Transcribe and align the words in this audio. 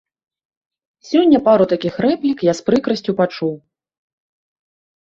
Сёння 1.09 1.41
пару 1.49 1.65
такіх 1.75 1.93
рэплік 2.09 2.37
я 2.51 2.59
з 2.61 2.67
прыкрасцю 2.71 3.11
пачуў. 3.21 3.53